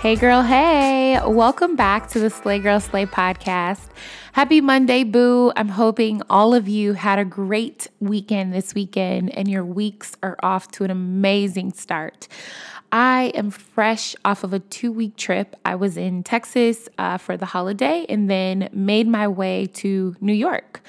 Hey, 0.00 0.16
girl, 0.16 0.40
hey, 0.40 1.20
welcome 1.26 1.76
back 1.76 2.08
to 2.12 2.20
the 2.20 2.30
Slay 2.30 2.58
Girl 2.58 2.80
Slay 2.80 3.04
podcast. 3.04 3.86
Happy 4.32 4.62
Monday, 4.62 5.04
boo. 5.04 5.52
I'm 5.56 5.68
hoping 5.68 6.22
all 6.30 6.54
of 6.54 6.66
you 6.66 6.94
had 6.94 7.18
a 7.18 7.24
great 7.26 7.86
weekend 8.00 8.54
this 8.54 8.74
weekend 8.74 9.28
and 9.36 9.46
your 9.46 9.62
weeks 9.62 10.16
are 10.22 10.38
off 10.42 10.70
to 10.70 10.84
an 10.84 10.90
amazing 10.90 11.74
start. 11.74 12.28
I 12.90 13.30
am 13.34 13.50
fresh 13.50 14.16
off 14.24 14.42
of 14.42 14.54
a 14.54 14.60
two 14.60 14.90
week 14.90 15.16
trip. 15.16 15.54
I 15.66 15.74
was 15.74 15.98
in 15.98 16.22
Texas 16.22 16.88
uh, 16.96 17.18
for 17.18 17.36
the 17.36 17.44
holiday 17.44 18.06
and 18.08 18.30
then 18.30 18.70
made 18.72 19.06
my 19.06 19.28
way 19.28 19.66
to 19.74 20.16
New 20.22 20.32
York. 20.32 20.80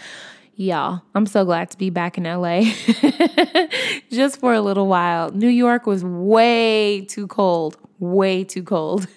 Y'all, 0.61 1.01
I'm 1.15 1.25
so 1.25 1.43
glad 1.43 1.71
to 1.71 1.77
be 1.79 1.89
back 1.89 2.19
in 2.19 2.25
LA 2.25 2.61
just 4.11 4.39
for 4.39 4.53
a 4.53 4.61
little 4.61 4.85
while. 4.85 5.31
New 5.31 5.47
York 5.47 5.87
was 5.87 6.03
way 6.03 7.01
too 7.01 7.25
cold, 7.25 7.77
way 7.97 8.43
too 8.43 8.61
cold. 8.61 9.07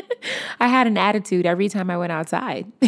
I 0.60 0.68
had 0.68 0.86
an 0.86 0.96
attitude 0.96 1.46
every 1.46 1.68
time 1.68 1.90
I 1.90 1.96
went 1.96 2.12
outside. 2.12 2.70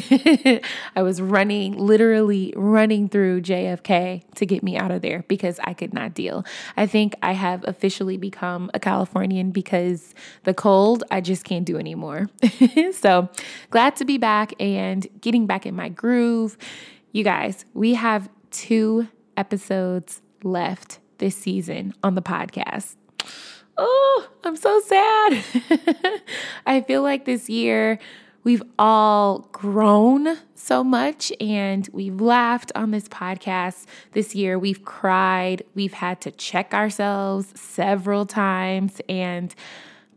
I 0.95 1.03
was 1.03 1.20
running, 1.20 1.77
literally 1.77 2.55
running 2.56 3.08
through 3.08 3.41
JFK 3.41 4.23
to 4.36 4.47
get 4.47 4.62
me 4.62 4.77
out 4.77 4.92
of 4.92 5.02
there 5.02 5.25
because 5.27 5.58
I 5.64 5.75
could 5.75 5.92
not 5.92 6.14
deal. 6.14 6.45
I 6.77 6.86
think 6.86 7.17
I 7.23 7.33
have 7.33 7.64
officially 7.67 8.19
become 8.19 8.70
a 8.73 8.78
Californian 8.78 9.50
because 9.50 10.14
the 10.45 10.55
cold 10.55 11.02
I 11.11 11.20
just 11.20 11.42
can't 11.42 11.64
do 11.64 11.77
anymore. 11.77 12.28
so 12.92 13.28
glad 13.70 13.97
to 13.97 14.05
be 14.05 14.17
back 14.17 14.55
and 14.61 15.08
getting 15.20 15.48
back 15.48 15.67
in 15.67 15.75
my 15.75 15.89
groove. 15.89 16.56
You 17.17 17.25
guys, 17.25 17.64
we 17.72 17.95
have 17.95 18.28
two 18.50 19.09
episodes 19.39 20.20
left 20.42 20.98
this 21.17 21.34
season 21.34 21.95
on 22.03 22.14
the 22.14 22.20
podcast. 22.20 22.97
Oh, 23.78 24.28
I'm 24.45 24.55
so 24.55 24.78
sad. 24.81 25.42
I 26.67 26.83
feel 26.83 27.00
like 27.00 27.25
this 27.25 27.48
year 27.48 27.98
we've 28.45 28.62
all 28.78 29.48
grown 29.53 30.36
so 30.56 30.84
much 30.84 31.33
and 31.41 31.89
we've 31.95 32.20
laughed 32.20 32.70
on 32.75 32.91
this 32.91 33.08
podcast 33.08 33.86
this 34.12 34.34
year. 34.34 34.58
We've 34.58 34.84
cried, 34.84 35.62
we've 35.75 35.95
had 35.95 36.20
to 36.20 36.30
check 36.30 36.75
ourselves 36.75 37.58
several 37.58 38.27
times. 38.27 39.01
And 39.08 39.55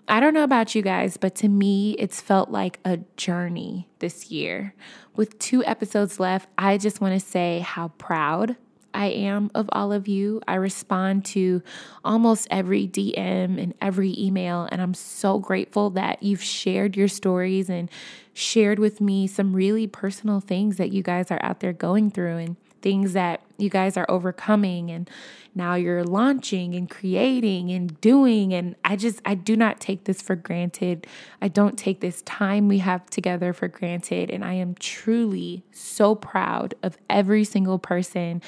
I 0.09 0.19
don't 0.19 0.33
know 0.33 0.43
about 0.43 0.73
you 0.73 0.81
guys, 0.81 1.17
but 1.17 1.35
to 1.35 1.47
me, 1.47 1.91
it's 1.99 2.19
felt 2.19 2.49
like 2.49 2.79
a 2.83 2.97
journey 3.15 3.87
this 3.99 4.31
year. 4.31 4.73
With 5.19 5.37
two 5.37 5.65
episodes 5.65 6.17
left, 6.17 6.47
I 6.57 6.77
just 6.77 7.01
want 7.01 7.13
to 7.13 7.19
say 7.19 7.59
how 7.59 7.89
proud 7.89 8.55
I 8.93 9.07
am 9.07 9.51
of 9.53 9.69
all 9.73 9.91
of 9.91 10.07
you. 10.07 10.39
I 10.47 10.55
respond 10.55 11.25
to 11.25 11.61
almost 12.05 12.47
every 12.49 12.87
DM 12.87 13.61
and 13.61 13.73
every 13.81 14.15
email, 14.17 14.69
and 14.71 14.81
I'm 14.81 14.93
so 14.93 15.37
grateful 15.37 15.89
that 15.89 16.23
you've 16.23 16.41
shared 16.41 16.95
your 16.95 17.09
stories 17.09 17.69
and 17.69 17.91
shared 18.33 18.79
with 18.79 19.01
me 19.01 19.27
some 19.27 19.53
really 19.53 19.87
personal 19.87 20.39
things 20.39 20.77
that 20.77 20.93
you 20.93 21.03
guys 21.03 21.31
are 21.31 21.43
out 21.43 21.59
there 21.59 21.73
going 21.73 22.11
through 22.11 22.37
and 22.37 22.55
things 22.81 23.13
that 23.13 23.41
you 23.57 23.69
guys 23.69 23.97
are 23.97 24.05
overcoming 24.09 24.89
and 24.89 25.09
now 25.55 25.75
you're 25.75 26.03
launching 26.03 26.75
and 26.75 26.89
creating 26.89 27.71
and 27.71 27.99
doing 28.01 28.53
and 28.53 28.75
I 28.85 28.95
just 28.95 29.21
I 29.25 29.35
do 29.35 29.55
not 29.55 29.79
take 29.79 30.05
this 30.05 30.21
for 30.21 30.35
granted. 30.35 31.07
I 31.41 31.47
don't 31.47 31.77
take 31.77 31.99
this 32.01 32.21
time 32.23 32.67
we 32.67 32.79
have 32.79 33.09
together 33.09 33.53
for 33.53 33.67
granted 33.67 34.29
and 34.29 34.45
I 34.45 34.53
am 34.53 34.75
truly 34.75 35.63
so 35.71 36.15
proud 36.15 36.75
of 36.81 36.97
every 37.09 37.43
single 37.43 37.79
person 37.79 38.41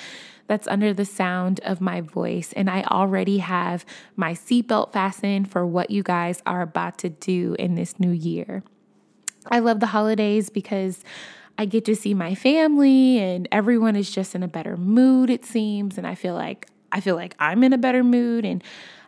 that's 0.47 0.67
under 0.67 0.93
the 0.93 1.05
sound 1.05 1.61
of 1.63 1.79
my 1.79 2.01
voice. 2.01 2.51
And 2.53 2.69
I 2.69 2.83
already 2.83 3.37
have 3.37 3.85
my 4.17 4.33
seatbelt 4.33 4.91
fastened 4.91 5.49
for 5.49 5.65
what 5.65 5.91
you 5.91 6.03
guys 6.03 6.41
are 6.45 6.61
about 6.61 6.97
to 6.99 7.09
do 7.09 7.55
in 7.57 7.75
this 7.75 7.99
new 7.99 8.11
year. 8.11 8.61
I 9.49 9.59
love 9.59 9.79
the 9.79 9.87
holidays 9.87 10.49
because 10.49 11.03
I 11.61 11.65
get 11.65 11.85
to 11.85 11.95
see 11.95 12.15
my 12.15 12.33
family 12.33 13.19
and 13.19 13.47
everyone 13.51 13.95
is 13.95 14.09
just 14.09 14.33
in 14.33 14.41
a 14.41 14.47
better 14.47 14.75
mood 14.75 15.29
it 15.29 15.45
seems 15.45 15.95
and 15.95 16.07
I 16.07 16.15
feel 16.15 16.33
like 16.33 16.67
I 16.91 17.01
feel 17.01 17.15
like 17.15 17.35
I'm 17.37 17.63
in 17.63 17.71
a 17.71 17.77
better 17.77 18.03
mood 18.03 18.45
and 18.45 18.63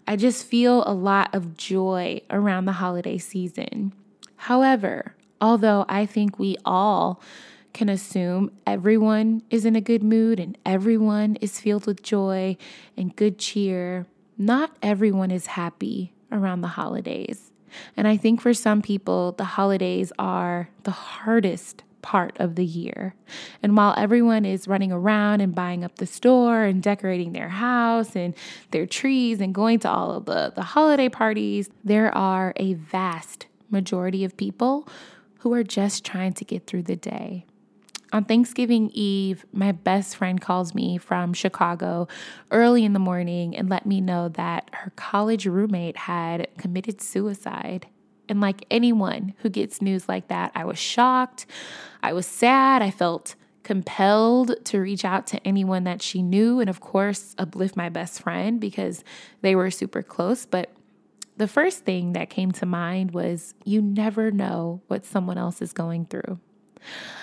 I 0.08 0.18
just 0.18 0.46
feel 0.46 0.84
a 0.86 0.94
lot 0.94 1.34
of 1.34 1.58
joy 1.58 2.22
around 2.30 2.66
the 2.66 2.74
holiday 2.74 3.18
season. 3.18 3.92
However, 4.36 5.16
although 5.42 5.84
I 5.90 6.06
think 6.06 6.38
we 6.38 6.56
all 6.64 7.20
can 7.74 7.90
assume 7.90 8.52
everyone 8.68 9.42
is 9.50 9.66
in 9.66 9.76
a 9.76 9.82
good 9.82 10.04
mood 10.04 10.40
and 10.40 10.56
everyone 10.64 11.38
is 11.38 11.60
filled 11.60 11.88
with 11.88 12.04
joy 12.04 12.56
and 12.96 13.16
good 13.16 13.40
cheer. 13.40 14.06
Not 14.38 14.78
everyone 14.84 15.32
is 15.32 15.48
happy 15.48 16.14
around 16.32 16.62
the 16.62 16.68
holidays. 16.68 17.52
And 17.98 18.08
I 18.08 18.16
think 18.16 18.42
for 18.42 18.54
some 18.54 18.84
people, 18.84 19.32
the 19.32 19.44
holidays 19.44 20.14
are 20.20 20.70
the 20.84 20.92
hardest 20.92 21.82
part 22.04 22.40
of 22.40 22.54
the 22.54 22.66
year. 22.66 23.16
And 23.64 23.76
while 23.76 23.96
everyone 23.98 24.46
is 24.46 24.68
running 24.68 24.92
around 24.92 25.42
and 25.42 25.56
buying 25.56 25.84
up 25.84 25.96
the 25.96 26.06
store 26.06 26.64
and 26.64 26.84
decorating 26.84 27.34
their 27.34 27.50
house 27.50 28.16
and 28.16 28.36
their 28.70 28.86
trees 28.86 29.42
and 29.42 29.56
going 29.56 29.80
to 29.80 29.90
all 29.90 30.12
of 30.12 30.26
the, 30.26 30.54
the 30.56 30.62
holiday 30.62 31.10
parties, 31.10 31.72
there 31.84 32.16
are 32.16 32.54
a 32.58 32.76
vast 32.76 33.48
majority 33.72 34.24
of 34.24 34.38
people 34.38 34.88
who 35.40 35.52
are 35.54 35.64
just 35.64 36.06
trying 36.06 36.34
to 36.34 36.46
get 36.46 36.68
through 36.68 36.84
the 36.84 36.96
day. 36.96 37.46
On 38.14 38.24
Thanksgiving 38.24 38.92
Eve, 38.94 39.44
my 39.52 39.72
best 39.72 40.16
friend 40.16 40.40
calls 40.40 40.76
me 40.76 41.00
from 41.00 41.34
Chicago 41.34 42.08
early 42.52 42.86
in 42.86 42.94
the 42.94 43.00
morning 43.00 43.58
and 43.58 43.70
let 43.70 43.88
me 43.88 44.02
know 44.02 44.30
that 44.30 44.70
her 44.74 44.92
college 44.96 45.48
roommate 45.48 45.98
had 45.98 46.48
committed 46.60 47.02
suicide. 47.02 47.88
And 48.30 48.40
like 48.42 48.66
anyone 48.72 49.34
who 49.40 49.50
gets 49.50 49.82
news 49.82 50.08
like 50.08 50.28
that, 50.30 50.52
I 50.56 50.66
was 50.66 50.80
shocked. 50.80 51.46
I 52.02 52.14
was 52.14 52.26
sad. 52.26 52.82
I 52.82 52.92
felt 52.92 53.36
compelled 53.64 54.54
to 54.66 54.80
reach 54.80 55.06
out 55.06 55.26
to 55.28 55.48
anyone 55.48 55.86
that 55.86 56.02
she 56.02 56.22
knew 56.22 56.60
and, 56.60 56.70
of 56.70 56.80
course, 56.80 57.36
uplift 57.38 57.76
my 57.76 57.90
best 57.90 58.22
friend 58.22 58.60
because 58.60 59.04
they 59.42 59.56
were 59.56 59.72
super 59.72 60.04
close. 60.04 60.46
But 60.46 60.72
the 61.38 61.48
first 61.48 61.84
thing 61.86 62.14
that 62.14 62.30
came 62.30 62.52
to 62.54 62.66
mind 62.66 63.12
was 63.12 63.54
you 63.64 63.82
never 63.82 64.32
know 64.32 64.82
what 64.88 65.06
someone 65.06 65.38
else 65.38 65.62
is 65.62 65.74
going 65.74 66.06
through. 66.06 66.40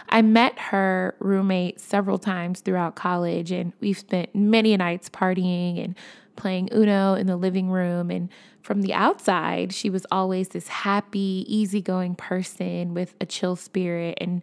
I 0.09 0.22
met 0.22 0.59
her 0.59 1.15
roommate 1.21 1.81
several 1.81 2.19
times 2.19 2.61
throughout 2.61 2.97
college, 2.97 3.53
and 3.53 3.72
we've 3.81 3.99
spent 3.99 4.34
many 4.34 4.77
nights 4.77 5.09
partying 5.09 5.82
and 5.84 5.94
playing 6.37 6.69
Uno 6.73 7.15
in 7.15 7.27
the 7.27 7.37
living 7.37 7.71
room. 7.71 8.11
And 8.11 8.29
from 8.63 8.83
the 8.83 8.95
outside, 8.95 9.73
she 9.73 9.91
was 9.91 10.07
always 10.11 10.49
this 10.49 10.69
happy, 10.69 11.45
easygoing 11.49 12.15
person 12.15 12.95
with 12.95 13.15
a 13.21 13.27
chill 13.27 13.57
spirit 13.57 14.19
and 14.21 14.43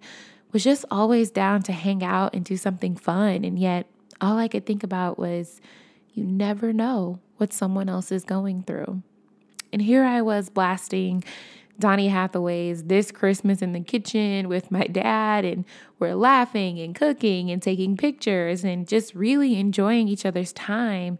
was 0.51 0.63
just 0.63 0.85
always 0.89 1.31
down 1.31 1.61
to 1.63 1.71
hang 1.71 2.03
out 2.03 2.33
and 2.33 2.43
do 2.45 2.57
something 2.57 2.95
fun. 2.95 3.43
And 3.43 3.59
yet, 3.59 3.87
all 4.19 4.37
I 4.37 4.47
could 4.47 4.65
think 4.65 4.83
about 4.83 5.19
was, 5.19 5.61
you 6.13 6.23
never 6.23 6.73
know 6.73 7.19
what 7.37 7.53
someone 7.53 7.89
else 7.89 8.11
is 8.11 8.23
going 8.23 8.63
through. 8.63 9.03
And 9.71 9.81
here 9.81 10.03
I 10.03 10.21
was 10.21 10.49
blasting 10.49 11.23
Donny 11.79 12.07
Hathaway's 12.07 12.85
This 12.85 13.11
Christmas 13.11 13.61
in 13.61 13.73
the 13.73 13.81
Kitchen 13.81 14.49
with 14.49 14.71
my 14.71 14.85
dad, 14.85 15.45
and 15.45 15.63
we're 15.99 16.15
laughing 16.15 16.79
and 16.79 16.95
cooking 16.95 17.51
and 17.51 17.61
taking 17.61 17.95
pictures 17.95 18.63
and 18.63 18.87
just 18.87 19.13
really 19.13 19.59
enjoying 19.59 20.07
each 20.07 20.25
other's 20.25 20.53
time. 20.53 21.19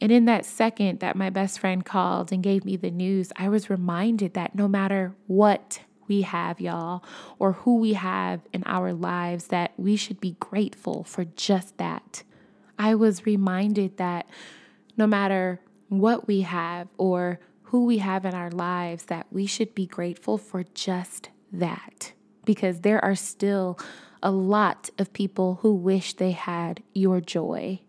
And 0.00 0.12
in 0.12 0.26
that 0.26 0.44
second 0.44 1.00
that 1.00 1.16
my 1.16 1.30
best 1.30 1.58
friend 1.58 1.84
called 1.84 2.30
and 2.32 2.42
gave 2.42 2.64
me 2.64 2.76
the 2.76 2.90
news, 2.90 3.32
I 3.36 3.48
was 3.48 3.70
reminded 3.70 4.34
that 4.34 4.54
no 4.54 4.68
matter 4.68 5.14
what 5.26 5.80
we 6.06 6.22
have, 6.22 6.60
y'all, 6.60 7.02
or 7.38 7.52
who 7.52 7.78
we 7.78 7.94
have 7.94 8.40
in 8.52 8.62
our 8.64 8.92
lives, 8.92 9.48
that 9.48 9.72
we 9.76 9.96
should 9.96 10.20
be 10.20 10.36
grateful 10.38 11.02
for 11.04 11.24
just 11.24 11.78
that. 11.78 12.22
I 12.78 12.94
was 12.94 13.26
reminded 13.26 13.96
that 13.96 14.28
no 14.96 15.06
matter 15.06 15.60
what 15.88 16.26
we 16.26 16.42
have 16.42 16.88
or 16.98 17.40
who 17.62 17.86
we 17.86 17.98
have 17.98 18.24
in 18.24 18.34
our 18.34 18.50
lives 18.50 19.06
that 19.06 19.26
we 19.30 19.46
should 19.46 19.74
be 19.74 19.86
grateful 19.86 20.38
for 20.38 20.62
just 20.74 21.30
that. 21.52 22.12
Because 22.44 22.80
there 22.80 23.04
are 23.04 23.16
still 23.16 23.78
a 24.22 24.30
lot 24.30 24.90
of 24.98 25.12
people 25.12 25.58
who 25.62 25.74
wish 25.74 26.14
they 26.14 26.30
had 26.30 26.82
your 26.94 27.20
joy. 27.20 27.80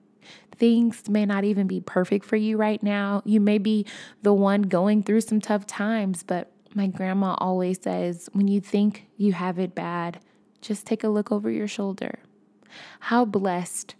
Things 0.57 1.09
may 1.09 1.25
not 1.25 1.43
even 1.43 1.67
be 1.67 1.79
perfect 1.79 2.25
for 2.25 2.35
you 2.35 2.57
right 2.57 2.81
now. 2.81 3.21
You 3.25 3.39
may 3.39 3.57
be 3.57 3.85
the 4.21 4.33
one 4.33 4.63
going 4.63 5.03
through 5.03 5.21
some 5.21 5.39
tough 5.39 5.65
times, 5.65 6.23
but 6.23 6.51
my 6.73 6.87
grandma 6.87 7.35
always 7.39 7.81
says 7.81 8.29
when 8.33 8.47
you 8.47 8.61
think 8.61 9.07
you 9.17 9.33
have 9.33 9.59
it 9.59 9.73
bad, 9.73 10.19
just 10.61 10.85
take 10.85 11.03
a 11.03 11.09
look 11.09 11.31
over 11.31 11.49
your 11.49 11.67
shoulder. 11.67 12.19
How 12.99 13.25
blessed 13.25 13.95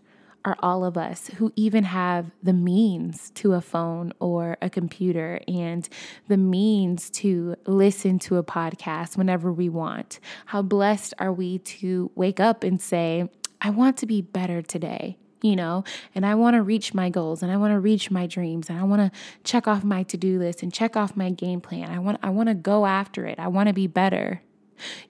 are 0.46 0.58
all 0.60 0.86
of 0.86 0.98
us 0.98 1.28
who 1.36 1.52
even 1.56 1.84
have 1.84 2.32
the 2.42 2.54
means 2.54 3.32
to 3.32 3.54
a 3.54 3.62
phone 3.62 4.14
or 4.20 4.56
a 4.62 4.70
computer 4.70 5.42
and 5.46 5.90
the 6.28 6.38
means 6.38 7.10
to 7.10 7.56
listen 7.66 8.18
to 8.18 8.38
a 8.38 8.44
podcast 8.44 9.18
whenever 9.18 9.52
we 9.52 9.68
want. 9.68 10.20
How 10.46 10.62
blessed 10.62 11.14
are 11.20 11.34
we 11.34 11.60
to 11.60 12.12
wake 12.16 12.40
up 12.40 12.64
and 12.64 12.82
say, 12.82 13.30
I 13.60 13.72
want 13.72 13.98
to 13.98 14.06
be 14.06 14.22
better 14.22 14.62
today 14.62 15.18
you 15.42 15.56
know, 15.56 15.84
and 16.16 16.26
I 16.26 16.36
want 16.36 16.56
to 16.56 16.64
reach 16.64 16.94
my 16.94 17.10
goals 17.10 17.44
and 17.44 17.52
I 17.52 17.58
want 17.58 17.74
to 17.74 17.80
reach 17.80 18.10
my 18.10 18.28
dreams 18.28 18.70
and 18.70 18.80
I 18.80 18.84
want 18.84 19.02
to 19.02 19.20
check 19.44 19.68
off 19.68 19.84
my 19.84 20.04
to-do 20.04 20.40
list 20.40 20.64
and 20.64 20.74
check 20.74 20.96
off 20.96 21.16
my 21.16 21.30
game 21.30 21.62
plan. 21.62 21.90
I 21.90 22.00
want 22.00 22.20
I 22.24 22.30
want 22.30 22.50
to 22.50 22.56
go 22.56 22.86
after 22.86 23.26
it. 23.26 23.40
I 23.40 23.48
want 23.48 23.68
to 23.68 23.74
be 23.74 23.88
better. 23.88 24.42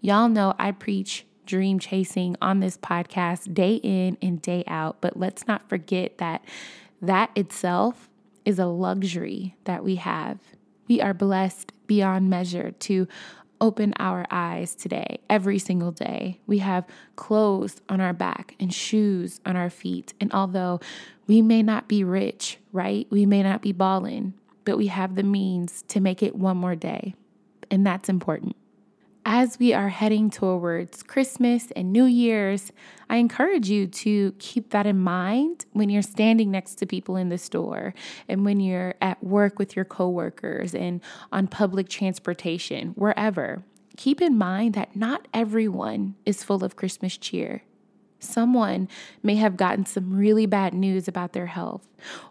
Y'all 0.01 0.29
know 0.29 0.53
I 0.57 0.71
preach 0.71 1.25
dream 1.45 1.79
chasing 1.79 2.35
on 2.41 2.59
this 2.59 2.77
podcast 2.77 3.53
day 3.53 3.75
in 3.75 4.17
and 4.21 4.41
day 4.41 4.63
out. 4.67 5.01
But 5.01 5.17
let's 5.17 5.47
not 5.47 5.67
forget 5.67 6.17
that 6.19 6.43
that 7.01 7.31
itself 7.35 8.09
is 8.45 8.59
a 8.59 8.65
luxury 8.65 9.55
that 9.63 9.83
we 9.83 9.95
have. 9.95 10.39
We 10.87 11.01
are 11.01 11.13
blessed 11.13 11.73
beyond 11.87 12.29
measure 12.29 12.71
to 12.71 13.07
open 13.59 13.93
our 13.99 14.25
eyes 14.29 14.75
today, 14.75 15.19
every 15.29 15.59
single 15.59 15.91
day. 15.91 16.39
We 16.47 16.59
have 16.59 16.85
clothes 17.15 17.81
on 17.89 18.01
our 18.01 18.13
back 18.13 18.55
and 18.59 18.73
shoes 18.73 19.39
on 19.45 19.55
our 19.55 19.69
feet. 19.69 20.13
And 20.19 20.31
although 20.33 20.79
we 21.27 21.41
may 21.41 21.63
not 21.63 21.87
be 21.87 22.03
rich, 22.03 22.57
right? 22.71 23.07
We 23.09 23.25
may 23.25 23.43
not 23.43 23.61
be 23.61 23.71
balling, 23.71 24.33
but 24.65 24.77
we 24.77 24.87
have 24.87 25.15
the 25.15 25.23
means 25.23 25.83
to 25.89 25.99
make 25.99 26.21
it 26.21 26.35
one 26.35 26.57
more 26.57 26.75
day. 26.75 27.15
And 27.69 27.85
that's 27.85 28.09
important 28.09 28.55
as 29.29 29.59
we 29.59 29.73
are 29.73 29.89
heading 29.89 30.29
towards 30.29 31.03
Christmas 31.03 31.69
and 31.75 31.91
New 31.91 32.05
Year's, 32.05 32.71
I 33.09 33.17
encourage 33.17 33.69
you 33.69 33.85
to 33.85 34.31
keep 34.39 34.69
that 34.69 34.85
in 34.85 34.99
mind 34.99 35.65
when 35.73 35.89
you're 35.89 36.01
standing 36.01 36.49
next 36.49 36.75
to 36.75 36.85
people 36.85 37.17
in 37.17 37.27
the 37.27 37.37
store 37.37 37.93
and 38.29 38.45
when 38.45 38.61
you're 38.61 38.95
at 39.01 39.21
work 39.21 39.59
with 39.59 39.75
your 39.75 39.83
coworkers 39.83 40.73
and 40.73 41.01
on 41.33 41.47
public 41.47 41.89
transportation, 41.89 42.91
wherever. 42.91 43.63
Keep 43.97 44.21
in 44.21 44.37
mind 44.37 44.75
that 44.75 44.95
not 44.95 45.27
everyone 45.33 46.15
is 46.25 46.45
full 46.45 46.63
of 46.63 46.77
Christmas 46.77 47.17
cheer. 47.17 47.63
Someone 48.19 48.87
may 49.21 49.35
have 49.35 49.57
gotten 49.57 49.85
some 49.85 50.15
really 50.15 50.45
bad 50.45 50.73
news 50.73 51.07
about 51.09 51.33
their 51.33 51.47
health 51.47 51.85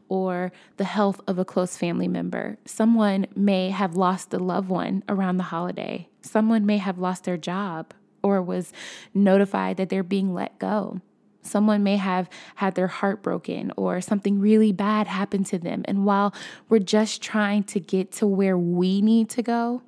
or 0.09 0.51
the 0.79 0.85
health 0.85 1.21
of 1.27 1.39
a 1.39 1.45
close 1.45 1.77
family 1.77 2.09
member. 2.09 2.57
Someone 2.65 3.27
may 3.37 3.69
have 3.69 3.97
lost 3.97 4.33
a 4.33 4.39
loved 4.39 4.71
one 4.71 5.05
around 5.11 5.37
the 5.37 5.45
holiday. 5.45 6.09
Someone 6.27 6.67
may 6.67 6.79
have 6.79 6.99
lost 6.99 7.25
their 7.25 7.37
job 7.37 7.95
or 8.23 8.43
was 8.43 8.73
notified 9.15 9.77
that 9.77 9.89
they're 9.89 10.03
being 10.03 10.35
let 10.35 10.59
go. 10.59 11.01
Someone 11.43 11.85
may 11.85 11.97
have 11.97 12.29
had 12.57 12.75
their 12.75 12.89
heart 12.89 13.23
broken 13.23 13.73
or 13.77 14.01
something 14.01 14.41
really 14.41 14.73
bad 14.73 15.07
happen 15.07 15.45
to 15.45 15.59
them. 15.59 15.83
And 15.85 16.05
while 16.05 16.35
we're 16.69 16.81
just 16.81 17.23
trying 17.23 17.63
to 17.65 17.79
get 17.79 18.11
to 18.13 18.27
where 18.27 18.59
we 18.59 19.01
need 19.01 19.31
to 19.31 19.43
go, 19.43 19.83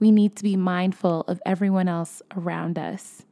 we 0.00 0.10
need 0.10 0.34
to 0.36 0.42
be 0.42 0.56
mindful 0.56 1.22
of 1.22 1.42
everyone 1.44 1.88
else 1.88 2.22
around 2.34 2.78
us. 2.78 3.24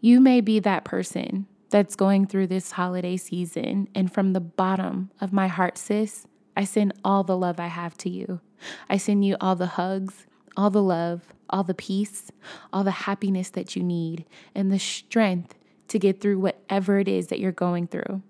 You 0.00 0.20
may 0.20 0.40
be 0.40 0.60
that 0.60 0.84
person 0.84 1.46
that's 1.70 1.96
going 1.96 2.26
through 2.26 2.48
this 2.48 2.72
holiday 2.72 3.16
season, 3.16 3.88
and 3.94 4.12
from 4.12 4.32
the 4.32 4.40
bottom 4.40 5.10
of 5.20 5.32
my 5.32 5.46
heart, 5.46 5.78
sis, 5.78 6.26
I 6.56 6.64
send 6.64 6.92
all 7.04 7.22
the 7.22 7.36
love 7.36 7.60
I 7.60 7.68
have 7.68 7.96
to 7.98 8.10
you. 8.10 8.40
I 8.88 8.96
send 8.96 9.24
you 9.24 9.36
all 9.40 9.56
the 9.56 9.66
hugs, 9.66 10.26
all 10.56 10.70
the 10.70 10.82
love, 10.82 11.34
all 11.48 11.64
the 11.64 11.74
peace, 11.74 12.30
all 12.72 12.84
the 12.84 12.90
happiness 12.90 13.50
that 13.50 13.76
you 13.76 13.82
need, 13.82 14.24
and 14.54 14.70
the 14.72 14.78
strength 14.78 15.54
to 15.88 15.98
get 15.98 16.20
through 16.20 16.38
whatever 16.38 16.98
it 16.98 17.08
is 17.08 17.28
that 17.28 17.40
you're 17.40 17.52
going 17.52 17.86
through. 17.86 18.22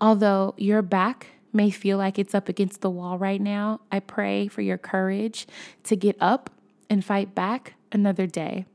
Although 0.00 0.54
your 0.56 0.82
back 0.82 1.28
may 1.52 1.70
feel 1.70 1.98
like 1.98 2.18
it's 2.18 2.34
up 2.34 2.48
against 2.48 2.80
the 2.80 2.90
wall 2.90 3.18
right 3.18 3.40
now, 3.40 3.80
I 3.90 4.00
pray 4.00 4.48
for 4.48 4.62
your 4.62 4.78
courage 4.78 5.46
to 5.84 5.96
get 5.96 6.16
up 6.20 6.50
and 6.90 7.04
fight 7.04 7.34
back 7.34 7.74
another 7.92 8.26
day. 8.26 8.66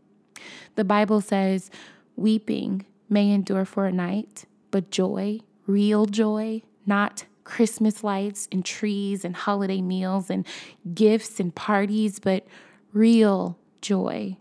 The 0.76 0.84
Bible 0.86 1.22
says, 1.22 1.70
Weeping 2.16 2.86
may 3.10 3.32
endure 3.32 3.66
for 3.66 3.86
a 3.86 3.92
night, 3.92 4.46
but 4.72 4.92
joy, 4.92 5.40
real 5.68 6.06
joy, 6.06 6.62
not 6.86 7.26
Christmas 7.44 8.04
lights 8.04 8.48
and 8.52 8.64
trees 8.64 9.26
and 9.26 9.36
holiday 9.36 9.82
meals 9.82 10.30
and 10.30 10.46
gifts 10.94 11.40
and 11.40 11.54
parties, 11.54 12.20
but 12.20 12.46
real 12.94 13.58
joy 13.82 14.38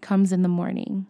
comes 0.00 0.32
in 0.32 0.42
the 0.42 0.48
morning. 0.48 1.06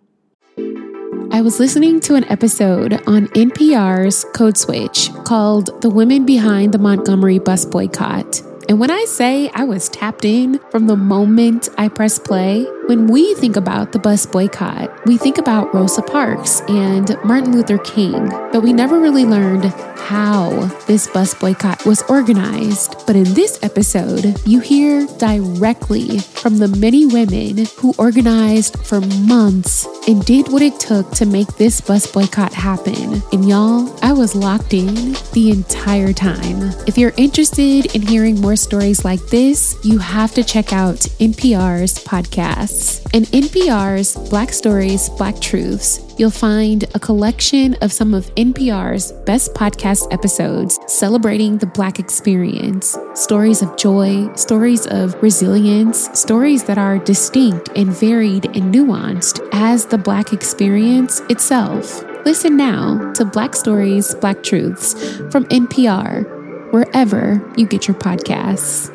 I 1.30 1.40
was 1.40 1.58
listening 1.58 2.00
to 2.00 2.14
an 2.14 2.24
episode 2.24 2.94
on 3.06 3.28
NPR's 3.28 4.24
Code 4.34 4.58
Switch 4.58 5.10
called 5.24 5.80
The 5.80 5.88
Women 5.88 6.26
Behind 6.26 6.72
the 6.72 6.78
Montgomery 6.78 7.38
Bus 7.38 7.64
Boycott. 7.64 8.42
And 8.72 8.80
when 8.80 8.90
I 8.90 9.04
say 9.04 9.50
I 9.50 9.64
was 9.64 9.90
tapped 9.90 10.24
in 10.24 10.58
from 10.70 10.86
the 10.86 10.96
moment 10.96 11.68
I 11.76 11.88
pressed 11.88 12.24
play, 12.24 12.64
when 12.86 13.06
we 13.06 13.34
think 13.34 13.56
about 13.56 13.92
the 13.92 13.98
bus 13.98 14.24
boycott, 14.24 14.90
we 15.04 15.18
think 15.18 15.36
about 15.36 15.74
Rosa 15.74 16.00
Parks 16.00 16.62
and 16.68 17.14
Martin 17.22 17.52
Luther 17.52 17.76
King, 17.76 18.30
but 18.50 18.62
we 18.62 18.72
never 18.72 18.98
really 18.98 19.26
learned 19.26 19.66
how 20.02 20.50
this 20.86 21.06
bus 21.06 21.32
boycott 21.34 21.84
was 21.86 22.02
organized. 22.08 22.96
But 23.06 23.14
in 23.14 23.32
this 23.34 23.62
episode, 23.62 24.36
you 24.44 24.60
hear 24.60 25.06
directly 25.18 26.18
from 26.18 26.58
the 26.58 26.68
many 26.68 27.06
women 27.06 27.66
who 27.76 27.94
organized 27.98 28.84
for 28.84 29.00
months 29.00 29.86
and 30.08 30.24
did 30.24 30.48
what 30.48 30.62
it 30.62 30.80
took 30.80 31.08
to 31.12 31.26
make 31.26 31.46
this 31.56 31.80
bus 31.80 32.10
boycott 32.10 32.52
happen. 32.52 33.22
And 33.32 33.48
y'all, 33.48 33.96
I 34.02 34.12
was 34.12 34.34
locked 34.34 34.74
in 34.74 35.14
the 35.32 35.50
entire 35.52 36.12
time. 36.12 36.72
If 36.88 36.98
you're 36.98 37.14
interested 37.16 37.94
in 37.94 38.02
hearing 38.02 38.40
more 38.40 38.56
stories 38.62 39.04
like 39.04 39.20
this, 39.26 39.76
you 39.82 39.98
have 39.98 40.32
to 40.34 40.44
check 40.44 40.72
out 40.72 40.96
NPR's 41.18 41.98
podcasts. 42.04 43.02
In 43.12 43.24
NPR's 43.24 44.16
Black 44.30 44.52
Stories, 44.52 45.08
Black 45.10 45.38
Truths, 45.40 46.00
you'll 46.18 46.30
find 46.30 46.84
a 46.94 47.00
collection 47.00 47.74
of 47.82 47.92
some 47.92 48.14
of 48.14 48.32
NPR's 48.36 49.12
best 49.26 49.54
podcast 49.54 50.12
episodes 50.12 50.78
celebrating 50.86 51.58
the 51.58 51.66
Black 51.66 51.98
experience. 51.98 52.96
Stories 53.14 53.60
of 53.60 53.76
joy, 53.76 54.32
stories 54.34 54.86
of 54.86 55.20
resilience, 55.22 56.08
stories 56.18 56.64
that 56.64 56.78
are 56.78 56.98
distinct 56.98 57.68
and 57.76 57.90
varied 57.90 58.46
and 58.56 58.72
nuanced 58.72 59.46
as 59.52 59.86
the 59.86 59.98
Black 59.98 60.32
experience 60.32 61.20
itself. 61.28 62.04
Listen 62.24 62.56
now 62.56 63.12
to 63.14 63.24
Black 63.24 63.56
Stories, 63.56 64.14
Black 64.14 64.44
Truths 64.44 64.94
from 65.32 65.44
NPR, 65.46 66.31
wherever 66.72 67.40
you 67.56 67.66
get 67.66 67.86
your 67.86 67.96
podcasts. 67.96 68.90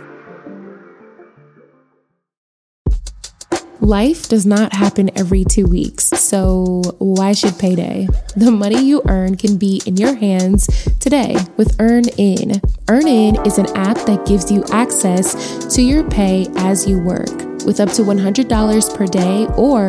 Life 3.79 4.27
does 4.27 4.45
not 4.45 4.73
happen 4.73 5.17
every 5.17 5.45
two 5.45 5.65
weeks, 5.65 6.05
so 6.07 6.81
why 6.97 7.31
should 7.31 7.57
payday? 7.57 8.07
The 8.35 8.51
money 8.51 8.83
you 8.83 9.01
earn 9.07 9.37
can 9.37 9.57
be 9.57 9.81
in 9.85 9.95
your 9.95 10.13
hands 10.13 10.67
today 10.99 11.37
with 11.55 11.77
EarnIn. 11.77 12.59
EarnIn 12.87 13.47
is 13.47 13.57
an 13.57 13.67
app 13.77 13.97
that 14.07 14.25
gives 14.25 14.51
you 14.51 14.65
access 14.73 15.73
to 15.73 15.81
your 15.81 16.03
pay 16.09 16.47
as 16.57 16.85
you 16.85 16.99
work 16.99 17.56
with 17.67 17.79
up 17.81 17.91
to 17.91 18.01
$100 18.01 18.95
per 18.95 19.05
day 19.05 19.45
or 19.57 19.87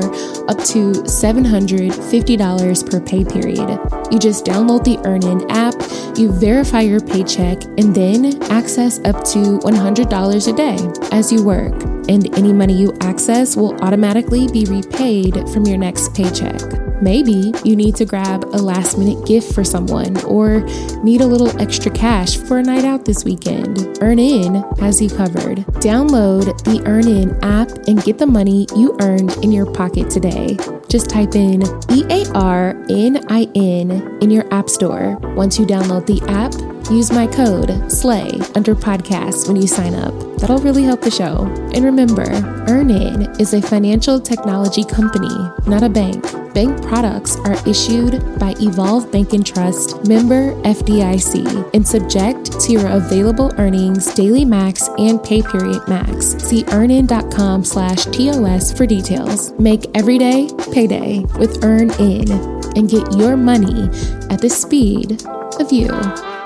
up 0.51 0.59
to 0.65 0.93
$750 0.93 2.91
per 2.91 3.01
pay 3.01 3.25
period. 3.25 3.81
You 4.13 4.19
just 4.19 4.45
download 4.45 4.85
the 4.85 4.97
EarnIn 5.07 5.47
app, 5.49 5.75
you 6.19 6.33
verify 6.33 6.81
your 6.81 7.01
paycheck, 7.01 7.63
and 7.65 7.95
then 7.95 8.43
access 8.51 8.99
up 9.05 9.25
to 9.27 9.61
$100 9.61 10.49
a 10.49 10.53
day 10.57 10.77
as 11.17 11.33
you 11.33 11.43
work. 11.43 11.73
And 12.11 12.37
any 12.37 12.53
money 12.53 12.75
you 12.75 12.93
access 13.01 13.57
will 13.57 13.75
automatically 13.83 14.49
be 14.49 14.65
repaid 14.65 15.49
from 15.51 15.65
your 15.65 15.79
next 15.79 16.15
paycheck. 16.15 16.88
Maybe 17.01 17.53
you 17.65 17.77
need 17.77 17.97
to 17.97 18.05
grab 18.05 18.45
a 18.45 18.59
last 18.59 18.99
minute 18.99 19.27
gift 19.27 19.55
for 19.55 19.65
someone 19.65 20.17
or 20.25 20.61
need 21.03 21.21
a 21.21 21.27
little 21.27 21.57
extra 21.61 21.91
cash 21.91 22.37
for 22.37 22.59
a 22.59 22.63
night 22.63 22.85
out 22.85 23.05
this 23.05 23.25
weekend. 23.25 23.77
EarnIn 24.01 24.79
has 24.79 25.01
you 25.01 25.09
covered. 25.09 25.59
Download 25.81 26.47
the 26.65 26.81
EarnIn 26.87 27.39
app 27.43 27.71
and 27.89 28.03
get 28.03 28.19
the 28.19 28.27
money 28.27 28.67
you 28.77 28.97
earned 29.01 29.33
in 29.45 29.53
your 29.53 29.71
pocket 29.71 30.11
today. 30.11 30.57
Just 30.89 31.09
type 31.11 31.35
in 31.35 31.63
E 31.91 32.05
A 32.11 32.25
R 32.35 32.71
N 32.91 33.25
I 33.29 33.49
N 33.55 34.19
in 34.21 34.31
your 34.31 34.53
app 34.53 34.69
store. 34.69 35.19
Once 35.35 35.59
you 35.59 35.67
download 35.67 36.07
the 36.07 36.21
app, 36.29 36.53
use 36.91 37.13
my 37.13 37.27
code 37.27 37.91
SLAY 37.91 38.41
under 38.55 38.75
podcast 38.75 39.47
when 39.47 39.57
you 39.57 39.67
sign 39.67 39.95
up. 39.95 40.15
That'll 40.39 40.59
really 40.59 40.85
help 40.85 41.01
the 41.01 41.11
show. 41.11 41.45
And 41.75 41.85
remember, 41.85 42.25
EarnIn 42.69 43.41
is 43.41 43.55
a 43.55 43.61
financial 43.61 44.21
technology 44.21 44.85
company, 44.85 45.29
not 45.67 45.83
a 45.83 45.89
bank. 45.89 46.25
Bank 46.55 46.83
products 46.83 47.37
are 47.37 47.57
issued 47.69 48.21
by 48.39 48.55
Evolve 48.61 49.11
Bank 49.13 49.33
and 49.33 49.45
Trust, 49.45 50.09
member 50.09 50.53
FDIC, 50.63 51.75
and 51.75 51.87
subject 51.87 52.59
to 52.61 52.73
your 52.73 52.87
available 52.89 53.53
earnings, 53.59 54.13
daily 54.15 54.45
max, 54.45 54.89
and 54.99 55.23
pay 55.23 55.43
period 55.43 55.83
max. 55.89 56.37
See 56.45 56.65
earnin.com 56.69 57.65
slash 57.65 58.05
TOS 58.07 58.73
for 58.73 58.87
details. 58.87 59.53
Make 59.59 59.87
every 59.95 60.19
day 60.19 60.49
payday 60.73 61.21
with 61.39 61.61
EarnIn 61.63 62.77
and 62.77 62.89
get 62.89 63.13
your 63.17 63.37
money 63.37 63.89
at 64.31 64.41
the 64.41 64.49
speed 64.51 65.25
of 65.61 65.73
you. 65.73 66.38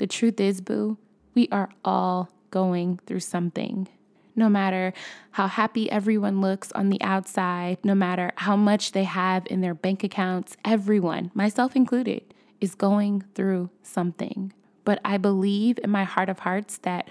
The 0.00 0.06
truth 0.06 0.40
is, 0.40 0.62
boo, 0.62 0.96
we 1.34 1.46
are 1.52 1.68
all 1.84 2.30
going 2.50 3.00
through 3.06 3.20
something 3.20 3.86
no 4.34 4.48
matter 4.48 4.94
how 5.32 5.46
happy 5.46 5.90
everyone 5.90 6.40
looks 6.40 6.72
on 6.72 6.88
the 6.88 7.02
outside, 7.02 7.76
no 7.84 7.94
matter 7.94 8.32
how 8.36 8.56
much 8.56 8.92
they 8.92 9.04
have 9.04 9.46
in 9.50 9.60
their 9.60 9.74
bank 9.74 10.02
accounts, 10.02 10.56
everyone, 10.64 11.30
myself 11.34 11.76
included, 11.76 12.22
is 12.58 12.74
going 12.74 13.22
through 13.34 13.68
something. 13.82 14.54
But 14.84 14.98
I 15.04 15.18
believe 15.18 15.78
in 15.84 15.90
my 15.90 16.04
heart 16.04 16.30
of 16.30 16.38
hearts 16.38 16.78
that 16.78 17.10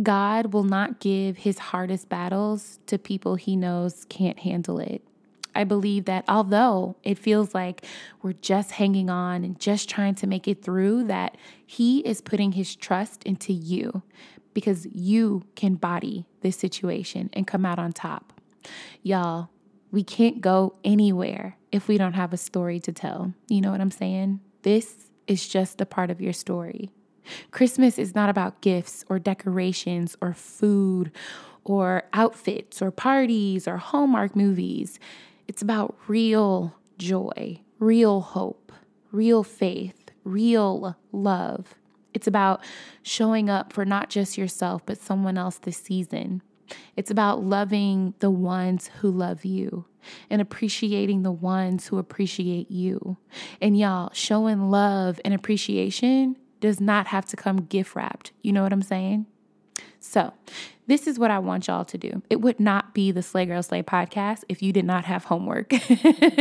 God 0.00 0.52
will 0.52 0.62
not 0.62 1.00
give 1.00 1.38
his 1.38 1.58
hardest 1.58 2.08
battles 2.08 2.78
to 2.86 2.96
people 2.96 3.34
he 3.34 3.56
knows 3.56 4.06
can't 4.08 4.38
handle 4.38 4.78
it. 4.78 5.02
I 5.60 5.64
believe 5.64 6.06
that 6.06 6.24
although 6.26 6.96
it 7.02 7.18
feels 7.18 7.54
like 7.54 7.84
we're 8.22 8.32
just 8.32 8.72
hanging 8.72 9.10
on 9.10 9.44
and 9.44 9.60
just 9.60 9.90
trying 9.90 10.14
to 10.16 10.26
make 10.26 10.48
it 10.48 10.62
through, 10.62 11.04
that 11.04 11.36
He 11.66 12.00
is 12.00 12.22
putting 12.22 12.52
His 12.52 12.74
trust 12.74 13.22
into 13.24 13.52
you 13.52 14.02
because 14.54 14.86
you 14.86 15.44
can 15.54 15.74
body 15.74 16.26
this 16.40 16.56
situation 16.56 17.28
and 17.34 17.46
come 17.46 17.66
out 17.66 17.78
on 17.78 17.92
top. 17.92 18.32
Y'all, 19.02 19.50
we 19.90 20.02
can't 20.02 20.40
go 20.40 20.76
anywhere 20.82 21.56
if 21.70 21.88
we 21.88 21.98
don't 21.98 22.14
have 22.14 22.32
a 22.32 22.38
story 22.38 22.80
to 22.80 22.92
tell. 22.92 23.34
You 23.48 23.60
know 23.60 23.70
what 23.70 23.80
I'm 23.80 23.90
saying? 23.90 24.40
This 24.62 25.10
is 25.26 25.46
just 25.46 25.80
a 25.80 25.86
part 25.86 26.10
of 26.10 26.20
your 26.20 26.32
story. 26.32 26.90
Christmas 27.50 27.98
is 27.98 28.14
not 28.14 28.30
about 28.30 28.62
gifts 28.62 29.04
or 29.08 29.18
decorations 29.18 30.16
or 30.20 30.32
food 30.32 31.12
or 31.64 32.04
outfits 32.12 32.80
or 32.80 32.90
parties 32.90 33.68
or 33.68 33.76
Hallmark 33.76 34.34
movies. 34.34 34.98
It's 35.50 35.62
about 35.62 35.96
real 36.06 36.76
joy, 36.96 37.60
real 37.80 38.20
hope, 38.20 38.70
real 39.10 39.42
faith, 39.42 40.12
real 40.22 40.96
love. 41.10 41.74
It's 42.14 42.28
about 42.28 42.62
showing 43.02 43.50
up 43.50 43.72
for 43.72 43.84
not 43.84 44.10
just 44.10 44.38
yourself, 44.38 44.86
but 44.86 45.00
someone 45.00 45.36
else 45.36 45.58
this 45.58 45.78
season. 45.78 46.42
It's 46.94 47.10
about 47.10 47.42
loving 47.42 48.14
the 48.20 48.30
ones 48.30 48.92
who 49.00 49.10
love 49.10 49.44
you 49.44 49.86
and 50.30 50.40
appreciating 50.40 51.24
the 51.24 51.32
ones 51.32 51.88
who 51.88 51.98
appreciate 51.98 52.70
you. 52.70 53.16
And 53.60 53.76
y'all, 53.76 54.10
showing 54.12 54.70
love 54.70 55.20
and 55.24 55.34
appreciation 55.34 56.36
does 56.60 56.80
not 56.80 57.08
have 57.08 57.26
to 57.26 57.34
come 57.34 57.56
gift 57.56 57.96
wrapped. 57.96 58.30
You 58.42 58.52
know 58.52 58.62
what 58.62 58.72
I'm 58.72 58.82
saying? 58.82 59.26
So, 60.00 60.32
this 60.86 61.06
is 61.06 61.18
what 61.18 61.30
I 61.30 61.38
want 61.38 61.68
y'all 61.68 61.84
to 61.84 61.98
do. 61.98 62.22
It 62.30 62.40
would 62.40 62.58
not 62.58 62.94
be 62.94 63.12
the 63.12 63.22
Slay 63.22 63.46
Girl 63.46 63.62
Slay 63.62 63.82
podcast 63.82 64.42
if 64.48 64.62
you 64.62 64.72
did 64.72 64.84
not 64.84 65.04
have 65.04 65.24
homework. 65.26 65.72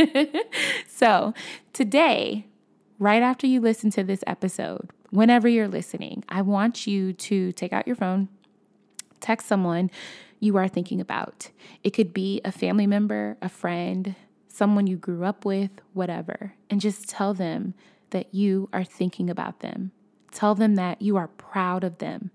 so, 0.87 1.33
today, 1.73 2.47
right 2.97 3.21
after 3.21 3.45
you 3.45 3.59
listen 3.59 3.91
to 3.91 4.03
this 4.03 4.23
episode, 4.25 4.89
whenever 5.11 5.47
you're 5.47 5.67
listening, 5.67 6.23
I 6.29 6.41
want 6.41 6.87
you 6.87 7.13
to 7.13 7.51
take 7.51 7.73
out 7.73 7.85
your 7.85 7.97
phone, 7.97 8.29
text 9.19 9.47
someone 9.47 9.91
you 10.39 10.55
are 10.57 10.67
thinking 10.67 11.01
about. 11.01 11.49
It 11.83 11.91
could 11.91 12.13
be 12.13 12.41
a 12.45 12.51
family 12.51 12.87
member, 12.87 13.37
a 13.41 13.49
friend, 13.49 14.15
someone 14.47 14.87
you 14.87 14.95
grew 14.95 15.25
up 15.25 15.45
with, 15.45 15.71
whatever, 15.93 16.53
and 16.69 16.81
just 16.81 17.09
tell 17.09 17.33
them 17.33 17.73
that 18.11 18.33
you 18.33 18.69
are 18.73 18.83
thinking 18.83 19.29
about 19.29 19.59
them. 19.59 19.91
Tell 20.31 20.55
them 20.55 20.75
that 20.75 21.01
you 21.01 21.17
are 21.17 21.27
proud 21.27 21.83
of 21.83 21.97
them. 21.97 22.31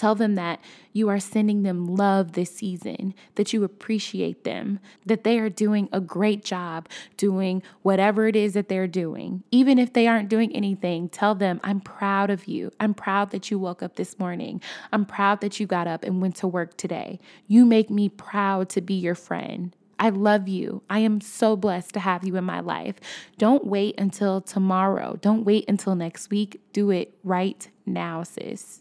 Tell 0.00 0.14
them 0.14 0.34
that 0.36 0.60
you 0.94 1.10
are 1.10 1.20
sending 1.20 1.62
them 1.62 1.86
love 1.86 2.32
this 2.32 2.56
season, 2.56 3.12
that 3.34 3.52
you 3.52 3.64
appreciate 3.64 4.44
them, 4.44 4.80
that 5.04 5.24
they 5.24 5.38
are 5.38 5.50
doing 5.50 5.90
a 5.92 6.00
great 6.00 6.42
job 6.42 6.88
doing 7.18 7.62
whatever 7.82 8.26
it 8.26 8.34
is 8.34 8.54
that 8.54 8.70
they're 8.70 8.86
doing. 8.86 9.42
Even 9.50 9.78
if 9.78 9.92
they 9.92 10.06
aren't 10.06 10.30
doing 10.30 10.56
anything, 10.56 11.10
tell 11.10 11.34
them, 11.34 11.60
I'm 11.62 11.82
proud 11.82 12.30
of 12.30 12.46
you. 12.46 12.70
I'm 12.80 12.94
proud 12.94 13.30
that 13.32 13.50
you 13.50 13.58
woke 13.58 13.82
up 13.82 13.96
this 13.96 14.18
morning. 14.18 14.62
I'm 14.90 15.04
proud 15.04 15.42
that 15.42 15.60
you 15.60 15.66
got 15.66 15.86
up 15.86 16.02
and 16.02 16.22
went 16.22 16.36
to 16.36 16.48
work 16.48 16.78
today. 16.78 17.20
You 17.46 17.66
make 17.66 17.90
me 17.90 18.08
proud 18.08 18.70
to 18.70 18.80
be 18.80 18.94
your 18.94 19.14
friend. 19.14 19.76
I 19.98 20.08
love 20.08 20.48
you. 20.48 20.82
I 20.88 21.00
am 21.00 21.20
so 21.20 21.56
blessed 21.56 21.92
to 21.92 22.00
have 22.00 22.24
you 22.24 22.36
in 22.36 22.44
my 22.44 22.60
life. 22.60 22.94
Don't 23.36 23.66
wait 23.66 24.00
until 24.00 24.40
tomorrow. 24.40 25.18
Don't 25.20 25.44
wait 25.44 25.66
until 25.68 25.94
next 25.94 26.30
week. 26.30 26.62
Do 26.72 26.90
it 26.90 27.12
right 27.22 27.68
now, 27.84 28.22
sis 28.22 28.80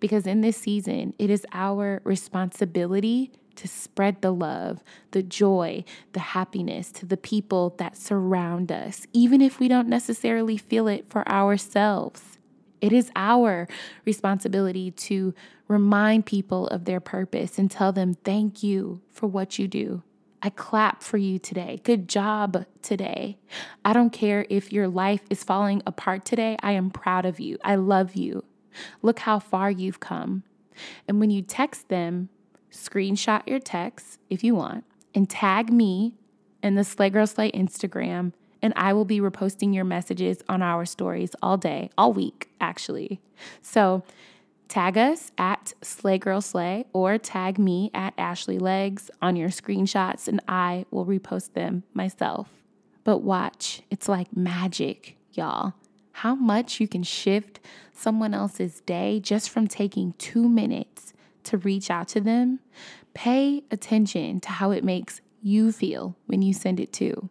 because 0.00 0.26
in 0.26 0.40
this 0.40 0.56
season, 0.56 1.14
it 1.18 1.30
is 1.30 1.46
our 1.52 2.00
responsibility 2.04 3.32
to 3.56 3.66
spread 3.66 4.20
the 4.20 4.32
love, 4.32 4.82
the 5.12 5.22
joy, 5.22 5.84
the 6.12 6.20
happiness 6.20 6.92
to 6.92 7.06
the 7.06 7.16
people 7.16 7.74
that 7.78 7.96
surround 7.96 8.70
us, 8.70 9.06
even 9.12 9.40
if 9.40 9.58
we 9.58 9.68
don't 9.68 9.88
necessarily 9.88 10.56
feel 10.56 10.86
it 10.88 11.06
for 11.08 11.26
ourselves. 11.28 12.38
It 12.80 12.92
is 12.92 13.10
our 13.16 13.66
responsibility 14.04 14.90
to 14.90 15.34
remind 15.68 16.26
people 16.26 16.68
of 16.68 16.84
their 16.84 17.00
purpose 17.00 17.58
and 17.58 17.70
tell 17.70 17.92
them, 17.92 18.14
thank 18.14 18.62
you 18.62 19.00
for 19.10 19.26
what 19.26 19.58
you 19.58 19.66
do. 19.66 20.02
I 20.42 20.50
clap 20.50 21.02
for 21.02 21.16
you 21.16 21.38
today. 21.38 21.80
Good 21.82 22.08
job 22.08 22.66
today. 22.82 23.38
I 23.84 23.92
don't 23.92 24.10
care 24.10 24.46
if 24.48 24.72
your 24.72 24.86
life 24.86 25.22
is 25.30 25.42
falling 25.42 25.82
apart 25.86 26.24
today. 26.24 26.56
I 26.62 26.72
am 26.72 26.90
proud 26.90 27.24
of 27.24 27.40
you. 27.40 27.58
I 27.64 27.76
love 27.76 28.14
you. 28.14 28.44
Look 29.02 29.20
how 29.20 29.38
far 29.38 29.70
you've 29.70 30.00
come. 30.00 30.42
And 31.08 31.20
when 31.20 31.30
you 31.30 31.42
text 31.42 31.88
them, 31.88 32.28
screenshot 32.70 33.46
your 33.46 33.60
text 33.60 34.18
if 34.28 34.44
you 34.44 34.54
want 34.54 34.84
and 35.14 35.28
tag 35.30 35.72
me 35.72 36.14
in 36.62 36.74
the 36.74 36.84
Slay 36.84 37.10
Girl 37.10 37.26
Slay 37.26 37.50
Instagram, 37.52 38.32
and 38.60 38.72
I 38.76 38.92
will 38.92 39.04
be 39.04 39.20
reposting 39.20 39.74
your 39.74 39.84
messages 39.84 40.42
on 40.48 40.62
our 40.62 40.84
stories 40.84 41.30
all 41.42 41.56
day, 41.56 41.90
all 41.96 42.12
week, 42.12 42.48
actually. 42.60 43.20
So 43.62 44.02
tag 44.68 44.98
us 44.98 45.30
at 45.38 45.72
Slay 45.82 46.18
Girl 46.18 46.40
Slay 46.40 46.86
or 46.92 47.18
tag 47.18 47.58
me 47.58 47.90
at 47.94 48.14
Ashley 48.18 48.58
Legs 48.58 49.10
on 49.22 49.36
your 49.36 49.50
screenshots, 49.50 50.28
and 50.28 50.40
I 50.48 50.86
will 50.90 51.06
repost 51.06 51.52
them 51.52 51.84
myself. 51.94 52.48
But 53.04 53.18
watch, 53.18 53.82
it's 53.90 54.08
like 54.08 54.36
magic, 54.36 55.16
y'all. 55.32 55.74
How 56.20 56.34
much 56.34 56.80
you 56.80 56.88
can 56.88 57.02
shift 57.02 57.60
someone 57.92 58.32
else's 58.32 58.80
day 58.80 59.20
just 59.20 59.50
from 59.50 59.68
taking 59.68 60.14
two 60.16 60.48
minutes 60.48 61.12
to 61.44 61.58
reach 61.58 61.90
out 61.90 62.08
to 62.08 62.22
them, 62.22 62.60
pay 63.12 63.64
attention 63.70 64.40
to 64.40 64.48
how 64.48 64.70
it 64.70 64.82
makes 64.82 65.20
you 65.42 65.72
feel 65.72 66.16
when 66.24 66.40
you 66.40 66.54
send 66.54 66.80
it 66.80 66.90
to. 66.94 67.28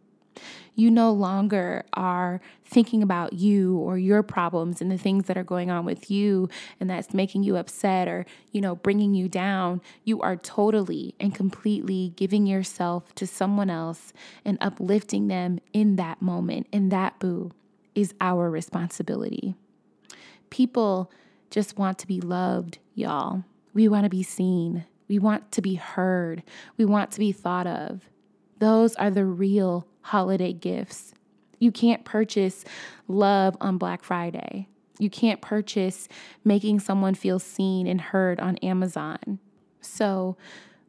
You 0.75 0.91
no 0.91 1.11
longer 1.11 1.83
are 1.93 2.41
thinking 2.63 3.01
about 3.01 3.33
you 3.33 3.75
or 3.77 3.97
your 3.97 4.21
problems 4.21 4.81
and 4.81 4.91
the 4.91 4.99
things 4.99 5.25
that 5.25 5.37
are 5.37 5.43
going 5.43 5.71
on 5.71 5.83
with 5.83 6.11
you 6.11 6.47
and 6.79 6.87
that's 6.87 7.11
making 7.11 7.41
you 7.41 7.57
upset 7.57 8.07
or, 8.07 8.27
you 8.51 8.61
know, 8.61 8.75
bringing 8.75 9.15
you 9.15 9.27
down. 9.27 9.81
You 10.03 10.21
are 10.21 10.35
totally 10.35 11.15
and 11.19 11.33
completely 11.33 12.13
giving 12.15 12.45
yourself 12.45 13.15
to 13.15 13.25
someone 13.25 13.71
else 13.71 14.13
and 14.45 14.59
uplifting 14.61 15.27
them 15.27 15.57
in 15.73 15.95
that 15.95 16.21
moment. 16.21 16.67
in 16.71 16.89
that, 16.89 17.17
boo, 17.17 17.51
is 17.95 18.13
our 18.21 18.49
responsibility. 18.49 19.55
People 20.49 21.11
just 21.49 21.77
want 21.77 21.97
to 21.99 22.07
be 22.07 22.21
loved, 22.21 22.79
y'all. 22.93 23.43
We 23.73 23.87
want 23.87 24.03
to 24.03 24.09
be 24.09 24.23
seen. 24.23 24.85
We 25.07 25.19
want 25.19 25.51
to 25.53 25.61
be 25.61 25.75
heard. 25.75 26.43
We 26.77 26.85
want 26.85 27.11
to 27.11 27.19
be 27.19 27.31
thought 27.31 27.67
of. 27.67 28.09
Those 28.59 28.95
are 28.95 29.11
the 29.11 29.25
real 29.25 29.87
holiday 30.01 30.53
gifts. 30.53 31.13
You 31.59 31.71
can't 31.71 32.05
purchase 32.05 32.63
love 33.07 33.55
on 33.61 33.77
Black 33.77 34.03
Friday. 34.03 34.67
You 34.99 35.09
can't 35.09 35.41
purchase 35.41 36.07
making 36.43 36.79
someone 36.79 37.15
feel 37.15 37.39
seen 37.39 37.87
and 37.87 37.99
heard 37.99 38.39
on 38.39 38.57
Amazon. 38.57 39.39
So, 39.81 40.37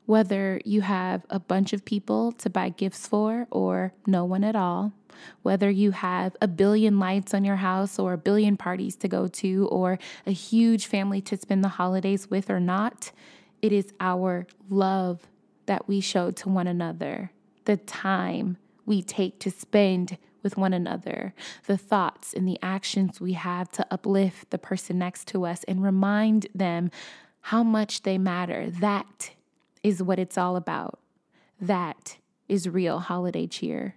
whether 0.07 0.61
you 0.65 0.83
have 0.83 1.27
a 1.29 1.41
bunch 1.41 1.73
of 1.73 1.85
people 1.85 2.31
to 2.33 2.49
buy 2.49 2.69
gifts 2.69 3.09
for 3.09 3.49
or 3.51 3.93
no 4.07 4.25
one 4.25 4.45
at 4.45 4.55
all, 4.55 4.93
whether 5.43 5.71
you 5.71 5.91
have 5.91 6.37
a 6.41 6.49
billion 6.49 6.99
lights 6.99 7.35
on 7.35 7.45
your 7.45 7.57
house 7.57 7.99
or 7.99 8.13
a 8.13 8.19
billion 8.19 8.57
parties 8.57 8.97
to 8.97 9.09
go 9.09 9.29
to 9.29 9.67
or 9.69 9.99
a 10.27 10.33
huge 10.33 10.87
family 10.87 11.21
to 11.23 11.37
spend 11.37 11.63
the 11.65 11.69
holidays 11.69 12.29
with 12.29 12.51
or 12.51 12.61
not, 12.61 13.13
it 13.63 13.73
is 13.73 13.93
our 14.01 14.47
love 14.69 15.27
that 15.67 15.89
we 15.89 16.01
show 16.01 16.31
to 16.31 16.49
one 16.49 16.67
another, 16.67 17.31
the 17.65 17.77
time 17.77 18.57
we 18.85 19.03
take 19.03 19.41
to 19.41 19.51
spend 19.51 20.17
with 20.43 20.57
one 20.57 20.73
another, 20.73 21.35
the 21.67 21.77
thoughts 21.77 22.33
and 22.33 22.47
the 22.47 22.59
actions 22.63 23.21
we 23.21 23.33
have 23.33 23.69
to 23.73 23.85
uplift 23.91 24.51
the 24.51 24.59
person 24.59 24.97
next 24.97 25.27
to 25.27 25.45
us 25.45 25.65
and 25.65 25.83
remind 25.83 26.47
them 26.55 26.89
how 27.41 27.65
much 27.65 28.03
they 28.03 28.17
matter. 28.17 28.71
That 28.71 29.31
is 29.83 30.03
what 30.03 30.21
it's 30.21 30.39
all 30.39 30.55
about. 30.55 31.01
That 31.61 32.19
is 32.49 32.69
real 32.69 33.01
holiday 33.01 33.47
cheer. 33.47 33.97